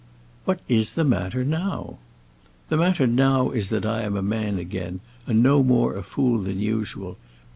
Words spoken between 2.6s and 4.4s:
"The matter now is that I am a